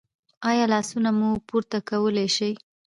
[0.49, 2.51] ایا لاسونه مو پورته کولی شئ؟